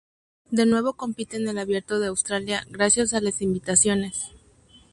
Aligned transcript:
De 0.49 0.65
nuevo 0.65 0.93
compite 0.93 1.37
en 1.37 1.47
el 1.47 1.59
Abierto 1.59 1.99
de 1.99 2.07
Australia 2.07 2.65
gracias 2.71 3.13
a 3.13 3.21
las 3.21 3.39
invitaciones. 3.39 4.31